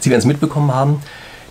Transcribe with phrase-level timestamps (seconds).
[0.00, 1.02] Sie werden es mitbekommen haben,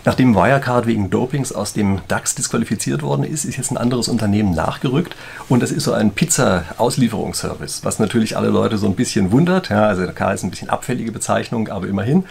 [0.04, 4.54] Nachdem Wirecard wegen Dopings aus dem DAX disqualifiziert worden ist, ist jetzt ein anderes Unternehmen
[4.54, 5.14] nachgerückt
[5.50, 9.68] und das ist so ein Pizza-Auslieferungsservice, was natürlich alle Leute so ein bisschen wundert.
[9.68, 12.24] Ja, also klar ist ein bisschen abfällige Bezeichnung, aber immerhin.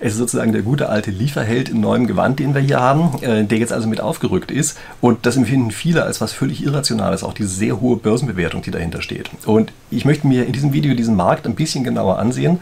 [0.00, 3.44] Es ist sozusagen der gute alte Lieferheld in neuem Gewand, den wir hier haben, äh,
[3.44, 4.76] der jetzt also mit aufgerückt ist.
[5.00, 9.00] Und das empfinden viele als was völlig Irrationales, auch diese sehr hohe Börsenbewertung, die dahinter
[9.00, 9.30] steht.
[9.46, 12.58] Und ich möchte mir in diesem Video diesen Markt ein bisschen genauer ansehen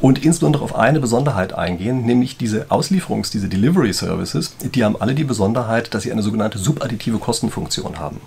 [0.00, 5.14] und insbesondere auf eine Besonderheit eingehen, nämlich diese Auslieferungs-, diese Delivery Services, die haben alle
[5.14, 8.20] die Besonderheit, dass sie eine sogenannte subadditive Kostenfunktion haben.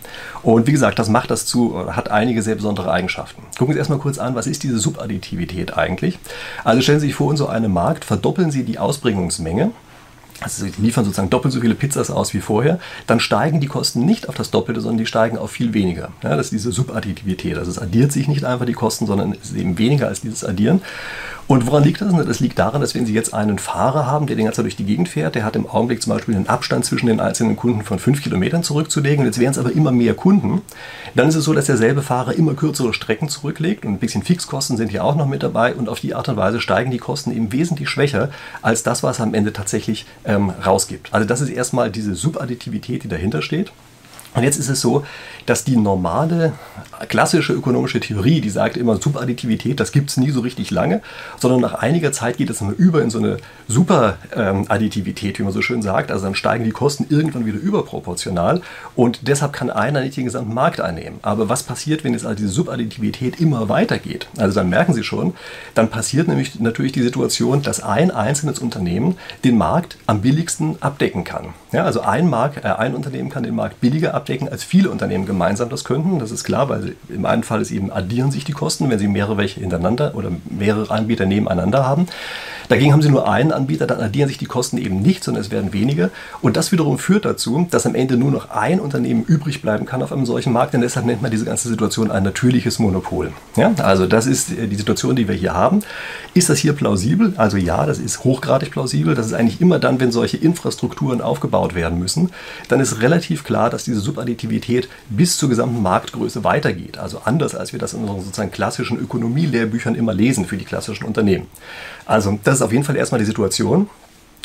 [0.44, 3.42] Und wie gesagt, das macht das zu, hat einige sehr besondere Eigenschaften.
[3.58, 6.20] Gucken Sie erstmal kurz an, was ist diese Subadditivität eigentlich?
[6.64, 9.72] Also stellen Sie sich vor, in so einem Markt verdoppeln Sie die Ausbringungsmenge
[10.44, 14.06] also sie liefern sozusagen doppelt so viele Pizzas aus wie vorher, dann steigen die Kosten
[14.06, 16.10] nicht auf das Doppelte, sondern die steigen auf viel weniger.
[16.22, 17.58] Ja, das ist diese Subadditivität.
[17.58, 20.44] Also es addiert sich nicht einfach die Kosten, sondern es ist eben weniger als dieses
[20.44, 20.82] Addieren.
[21.48, 22.14] Und woran liegt das?
[22.26, 24.76] Das liegt daran, dass wenn Sie jetzt einen Fahrer haben, der den ganzen Tag durch
[24.76, 27.84] die Gegend fährt, der hat im Augenblick zum Beispiel einen Abstand zwischen den einzelnen Kunden
[27.84, 29.26] von fünf Kilometern zurückzulegen.
[29.26, 30.62] Jetzt wären es aber immer mehr Kunden.
[31.16, 34.78] Dann ist es so, dass derselbe Fahrer immer kürzere Strecken zurücklegt und ein bisschen Fixkosten
[34.78, 35.76] sind hier auch noch mit dabei.
[35.76, 38.30] Und auf die Art und Weise steigen die Kosten eben wesentlich schwächer
[38.62, 41.14] als das, was am Ende tatsächlich ähm, rausgibt.
[41.14, 43.72] Also das ist erstmal diese Subadditivität, die dahinter steht.
[44.36, 45.04] Und jetzt ist es so,
[45.46, 46.54] dass die normale
[47.08, 51.02] klassische ökonomische Theorie, die sagt immer Subadditivität, das gibt es nie so richtig lange,
[51.38, 55.62] sondern nach einiger Zeit geht es immer über in so eine Superadditivität, wie man so
[55.62, 56.12] schön sagt.
[56.12, 58.62] Also dann steigen die Kosten irgendwann wieder überproportional
[58.96, 61.20] und deshalb kann einer nicht den gesamten Markt einnehmen.
[61.22, 64.28] Aber was passiert, wenn jetzt also diese Subadditivität immer weitergeht?
[64.38, 65.34] Also dann merken Sie schon,
[65.76, 71.24] dann passiert nämlich natürlich die Situation, dass ein einzelnes Unternehmen den Markt am billigsten abdecken
[71.24, 71.54] kann.
[71.72, 75.26] Ja, also ein, Markt, äh, ein Unternehmen kann den Markt billiger abdecken, als viele Unternehmen
[75.26, 76.20] gemeinsam das könnten.
[76.20, 79.08] Das ist klar, weil im einen Fall ist eben addieren sich die Kosten, wenn sie
[79.08, 82.08] mehrere welche hintereinander oder mehrere Anbieter nebeneinander haben.
[82.70, 85.52] Dagegen haben sie nur einen Anbieter, dann addieren sich die Kosten eben nicht, sondern es
[85.52, 86.10] werden weniger.
[86.42, 90.02] Und das wiederum führt dazu, dass am Ende nur noch ein Unternehmen übrig bleiben kann
[90.02, 90.74] auf einem solchen Markt.
[90.74, 93.32] Denn deshalb nennt man diese ganze Situation ein natürliches Monopol.
[93.56, 93.74] Ja?
[93.78, 95.82] Also das ist die Situation, die wir hier haben.
[96.34, 97.34] Ist das hier plausibel?
[97.38, 99.16] Also ja, das ist hochgradig plausibel.
[99.16, 102.32] Das ist eigentlich immer dann, wenn solche Infrastrukturen aufgebaut werden müssen,
[102.68, 106.98] dann ist relativ klar, dass diese Subadditivität bis zur gesamten Marktgröße weitergeht.
[106.98, 111.06] Also anders, als wir das in unseren sozusagen klassischen Ökonomielehrbüchern immer lesen für die klassischen
[111.06, 111.48] Unternehmen.
[112.06, 113.90] Also das ist auf jeden Fall erstmal die Situation.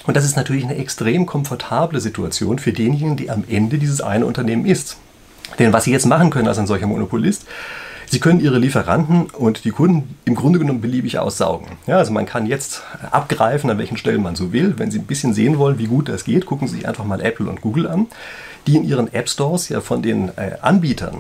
[0.06, 4.26] Und das ist natürlich eine extrem komfortable Situation für denjenigen, die am Ende dieses eine
[4.26, 4.96] Unternehmen ist.
[5.58, 7.46] Denn was Sie jetzt machen können als ein solcher Monopolist,
[8.10, 11.66] Sie können Ihre Lieferanten und die Kunden im Grunde genommen beliebig aussaugen.
[11.86, 14.75] Ja, also man kann jetzt abgreifen, an welchen Stellen man so will.
[14.78, 17.20] Wenn Sie ein bisschen sehen wollen, wie gut das geht, gucken Sie sich einfach mal
[17.20, 18.06] Apple und Google an,
[18.66, 21.19] die in ihren App Stores ja von den äh, Anbietern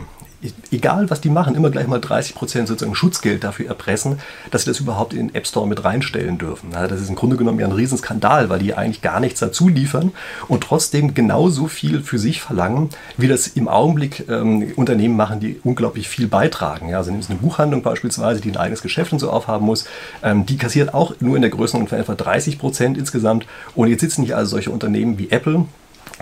[0.70, 4.80] egal was die machen, immer gleich mal 30% sozusagen Schutzgeld dafür erpressen, dass sie das
[4.80, 6.70] überhaupt in den App Store mit reinstellen dürfen.
[6.70, 10.12] das ist im Grunde genommen ja ein Riesenskandal, weil die eigentlich gar nichts dazu liefern
[10.46, 15.60] und trotzdem genauso viel für sich verlangen, wie das im Augenblick ähm, Unternehmen machen, die
[15.64, 16.88] unglaublich viel beitragen.
[16.88, 19.86] Ja, also Sie eine Buchhandlung beispielsweise, die ein eigenes Geschäft und so aufhaben muss,
[20.22, 23.46] ähm, die kassiert auch nur in der Größenordnung von etwa 30% insgesamt.
[23.74, 25.66] Und jetzt sitzen hier also solche Unternehmen wie Apple,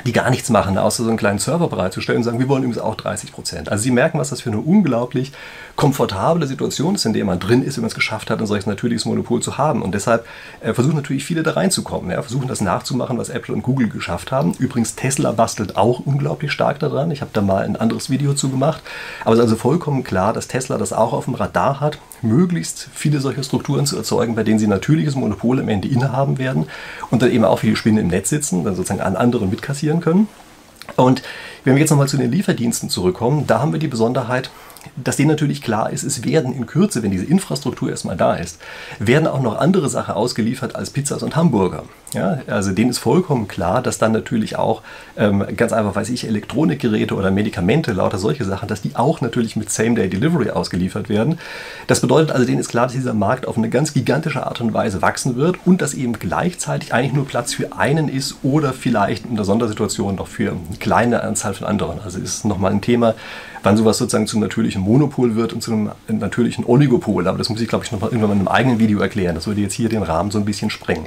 [0.06, 2.82] die gar nichts machen, außer so einen kleinen Server bereitzustellen und sagen, wir wollen übrigens
[2.82, 3.68] auch 30 Prozent.
[3.68, 5.32] Also Sie merken, was das für eine unglaublich
[5.74, 8.66] komfortable Situation ist, in der man drin ist, wenn man es geschafft hat, ein solches
[8.66, 9.82] natürliches Monopol zu haben.
[9.82, 10.26] Und deshalb
[10.60, 14.32] äh, versuchen natürlich viele da reinzukommen, ja, versuchen das nachzumachen, was Apple und Google geschafft
[14.32, 14.54] haben.
[14.58, 17.10] Übrigens, Tesla bastelt auch unglaublich stark daran.
[17.10, 18.82] Ich habe da mal ein anderes Video zu gemacht.
[19.24, 22.88] Aber es ist also vollkommen klar, dass Tesla das auch auf dem Radar hat, möglichst
[22.94, 26.66] viele solche Strukturen zu erzeugen, bei denen sie natürliches Monopol am Ende innehaben werden
[27.10, 30.00] und dann eben auch wie die Spinne im Netz sitzen, dann sozusagen an anderen mitkassieren
[30.00, 30.28] können.
[30.94, 31.22] Und
[31.64, 34.50] wenn wir jetzt nochmal zu den Lieferdiensten zurückkommen, da haben wir die Besonderheit,
[34.96, 38.60] dass denen natürlich klar ist, es werden in Kürze, wenn diese Infrastruktur erstmal da ist,
[38.98, 41.84] werden auch noch andere Sachen ausgeliefert als Pizzas und Hamburger.
[42.12, 44.82] Ja, also denen ist vollkommen klar, dass dann natürlich auch
[45.16, 49.56] ähm, ganz einfach, weiß ich, Elektronikgeräte oder Medikamente, lauter solche Sachen, dass die auch natürlich
[49.56, 51.38] mit Same-Day-Delivery ausgeliefert werden.
[51.88, 54.72] Das bedeutet also, denen ist klar, dass dieser Markt auf eine ganz gigantische Art und
[54.72, 59.26] Weise wachsen wird und dass eben gleichzeitig eigentlich nur Platz für einen ist oder vielleicht
[59.26, 62.00] in der Sondersituation noch für eine kleine Anzahl von anderen.
[62.00, 63.14] Also ist nochmal ein Thema,
[63.66, 67.26] wann sowas sozusagen zum natürlichen Monopol wird und zu einem natürlichen Oligopol.
[67.26, 69.34] Aber das muss ich, glaube ich, noch mal irgendwann in einem eigenen Video erklären.
[69.34, 71.06] Das würde jetzt hier den Rahmen so ein bisschen sprengen.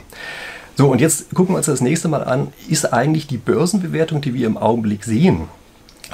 [0.76, 4.34] So, und jetzt gucken wir uns das nächste Mal an, ist eigentlich die Börsenbewertung, die
[4.34, 5.44] wir im Augenblick sehen,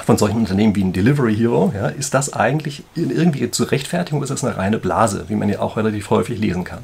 [0.04, 4.24] von solchen Unternehmen wie ein Delivery Hero, ja, ist das eigentlich irgendwie zu rechtfertigen oder
[4.24, 6.80] ist das eine reine Blase, wie man ja auch relativ häufig lesen kann.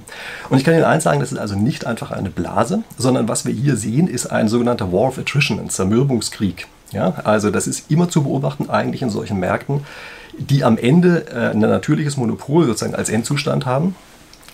[0.48, 3.44] Und ich kann Ihnen eins sagen, das ist also nicht einfach eine Blase, sondern was
[3.44, 6.66] wir hier sehen, ist ein sogenannter War of Attrition, ein Zermürbungskrieg.
[6.92, 9.84] Ja, also das ist immer zu beobachten eigentlich in solchen Märkten,
[10.38, 13.94] die am Ende äh, ein natürliches Monopol sozusagen als Endzustand haben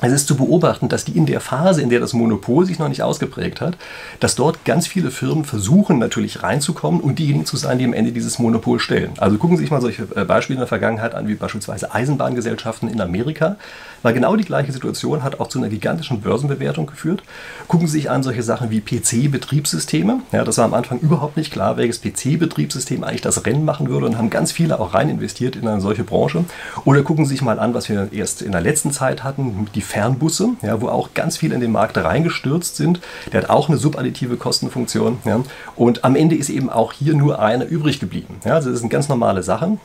[0.00, 2.88] es ist zu beobachten, dass die in der Phase, in der das Monopol sich noch
[2.88, 3.76] nicht ausgeprägt hat,
[4.20, 8.12] dass dort ganz viele Firmen versuchen natürlich reinzukommen und diejenigen zu sein, die am Ende
[8.12, 9.10] dieses Monopol stellen.
[9.18, 12.88] Also gucken Sie sich mal solche äh, Beispiele in der Vergangenheit an, wie beispielsweise Eisenbahngesellschaften
[12.88, 13.56] in Amerika,
[14.02, 17.24] weil genau die gleiche Situation hat auch zu einer gigantischen Börsenbewertung geführt.
[17.66, 20.20] Gucken Sie sich an solche Sachen wie PC-Betriebssysteme.
[20.30, 24.06] Ja, das war am Anfang überhaupt nicht klar, welches PC-Betriebssystem eigentlich das Rennen machen würde
[24.06, 26.44] und haben ganz viele auch rein investiert in eine solche Branche.
[26.84, 29.87] Oder gucken Sie sich mal an, was wir erst in der letzten Zeit hatten, die
[29.88, 33.00] Fernbusse, ja, wo auch ganz viele in den Markt reingestürzt sind.
[33.32, 35.18] Der hat auch eine subadditive Kostenfunktion.
[35.24, 35.40] Ja,
[35.76, 38.36] und am Ende ist eben auch hier nur eine übrig geblieben.
[38.44, 39.78] Ja, also das eine ganz normale Sache.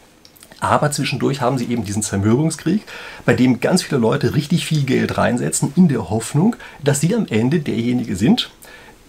[0.60, 2.84] Aber zwischendurch haben sie eben diesen Zermürbungskrieg,
[3.26, 7.26] bei dem ganz viele Leute richtig viel Geld reinsetzen, in der Hoffnung, dass sie am
[7.30, 8.50] Ende derjenige sind,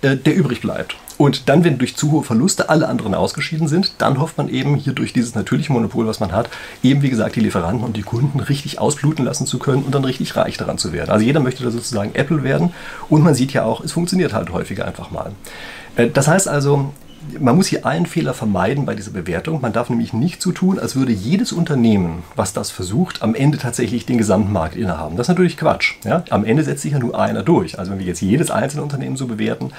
[0.03, 0.97] äh, der übrig bleibt.
[1.17, 4.77] Und dann, wenn durch zu hohe Verluste alle anderen ausgeschieden sind, dann hofft man eben
[4.77, 6.51] hier durch dieses natürliche Monopol, was man hat,
[6.83, 10.05] eben wie gesagt die Lieferanten und die Kunden richtig ausbluten lassen zu können und dann
[10.05, 11.11] richtig reich daran zu werden.
[11.11, 12.73] Also jeder möchte da sozusagen Apple werden
[13.09, 15.33] und man sieht ja auch, es funktioniert halt häufiger einfach mal.
[15.97, 16.93] Äh, das heißt also,
[17.41, 19.61] man muss hier einen Fehler vermeiden bei dieser Bewertung.
[19.61, 23.59] Man darf nämlich nicht so tun, als würde jedes Unternehmen, was das versucht, am Ende
[23.59, 25.17] tatsächlich den gesamten Markt innehaben.
[25.17, 25.95] Das ist natürlich Quatsch.
[26.05, 26.25] Ja?
[26.31, 27.79] Am Ende setzt sich ja nur einer durch.
[27.79, 29.73] Also wenn wir jetzt jedes einzelne Unternehmen so bewerten,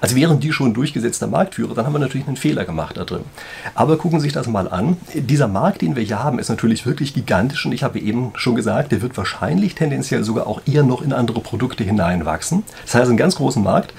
[0.00, 3.24] als wären die schon durchgesetzter Marktführer, dann haben wir natürlich einen Fehler gemacht da drin.
[3.74, 4.96] Aber gucken Sie sich das mal an.
[5.14, 8.54] Dieser Markt, den wir hier haben, ist natürlich wirklich gigantisch und ich habe eben schon
[8.54, 12.62] gesagt, der wird wahrscheinlich tendenziell sogar auch eher noch in andere Produkte hineinwachsen.
[12.84, 13.92] Das heißt, einen ganz großen Markt.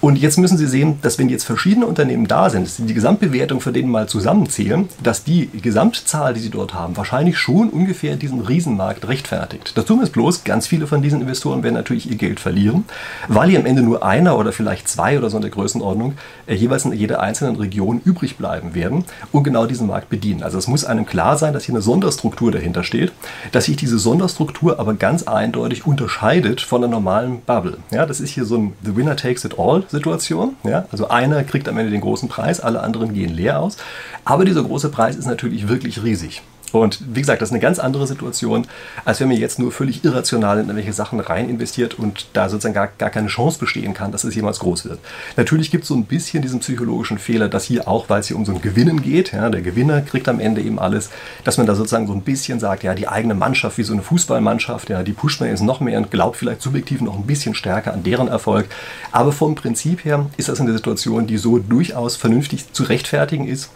[0.00, 3.72] Und jetzt müssen Sie sehen, dass wenn jetzt verschiedene Unternehmen da sind, die Gesamtbewertung für
[3.72, 9.08] den mal zusammenzählen, dass die Gesamtzahl, die Sie dort haben, wahrscheinlich schon ungefähr diesen Riesenmarkt
[9.08, 9.72] rechtfertigt.
[9.74, 12.84] Wir es bloß, ganz viele von diesen Investoren werden natürlich ihr Geld verlieren,
[13.26, 16.14] weil hier am Ende nur einer oder vielleicht zwei oder so in der Größenordnung
[16.46, 20.44] äh, jeweils in jeder einzelnen Region übrig bleiben werden und genau diesen Markt bedienen.
[20.44, 23.12] Also es muss einem klar sein, dass hier eine Sonderstruktur dahinter steht,
[23.50, 27.78] dass sich diese Sonderstruktur aber ganz eindeutig unterscheidet von der normalen Bubble.
[27.90, 30.56] Ja, das ist hier so ein The Winner Takes It All Situation.
[30.64, 30.86] Ja?
[30.90, 33.76] Also einer kriegt am Ende den großen Preis, alle anderen gehen leer aus.
[34.24, 36.42] Aber dieser große Preis ist natürlich wirklich riesig.
[36.74, 38.66] Und wie gesagt, das ist eine ganz andere Situation,
[39.04, 42.74] als wenn man jetzt nur völlig irrational in irgendwelche Sachen rein investiert und da sozusagen
[42.74, 44.98] gar, gar keine Chance bestehen kann, dass es jemals groß wird.
[45.36, 48.36] Natürlich gibt es so ein bisschen diesen psychologischen Fehler, dass hier auch, weil es hier
[48.36, 51.10] um so ein Gewinnen geht, ja, der Gewinner kriegt am Ende eben alles,
[51.44, 54.02] dass man da sozusagen so ein bisschen sagt, ja, die eigene Mannschaft, wie so eine
[54.02, 57.54] Fußballmannschaft, ja, die pusht man jetzt noch mehr und glaubt vielleicht subjektiv noch ein bisschen
[57.54, 58.66] stärker an deren Erfolg.
[59.12, 63.70] Aber vom Prinzip her ist das eine Situation, die so durchaus vernünftig zu rechtfertigen ist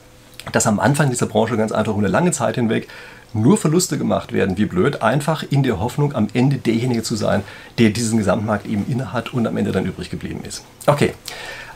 [0.50, 2.88] dass am Anfang dieser Branche ganz einfach eine lange Zeit hinweg
[3.34, 7.42] nur Verluste gemacht werden, wie blöd, einfach in der Hoffnung, am Ende derjenige zu sein,
[7.78, 10.64] der diesen Gesamtmarkt eben innehat und am Ende dann übrig geblieben ist.
[10.86, 11.14] Okay,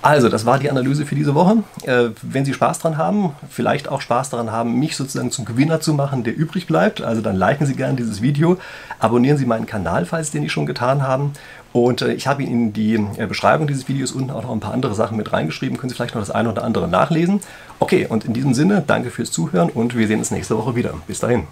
[0.06, 1.64] also das war die Analyse für diese Woche.
[1.82, 5.81] Äh, wenn Sie Spaß daran haben, vielleicht auch Spaß daran haben, mich sozusagen zum Gewinner
[5.81, 8.58] zu machen, der übrig bleibt, also dann liken Sie gerne dieses Video,
[9.00, 11.32] abonnieren Sie meinen Kanal, falls Sie den nicht schon getan haben
[11.76, 14.61] und äh, ich habe Ihnen in die äh, Beschreibung dieses Videos unten auch noch ein
[14.61, 15.76] paar andere Sachen mit reingeschrieben.
[15.76, 17.41] Können Sie vielleicht noch das eine oder andere nachlesen.
[17.81, 20.94] Okay, und in diesem Sinne, danke fürs Zuhören und wir sehen uns nächste Woche wieder.
[21.06, 21.44] Bis dahin.